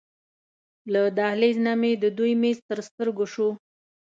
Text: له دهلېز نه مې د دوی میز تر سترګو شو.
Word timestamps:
له 0.91 1.01
دهلېز 1.17 1.57
نه 1.65 1.73
مې 1.79 1.91
د 2.03 2.05
دوی 2.17 2.33
میز 2.41 2.57
تر 2.69 2.79
سترګو 2.87 3.25
شو. 3.33 3.49